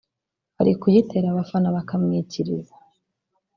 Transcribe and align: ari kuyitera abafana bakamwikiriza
ari 0.59 0.73
kuyitera 0.81 1.27
abafana 1.29 1.67
bakamwikiriza 1.75 2.75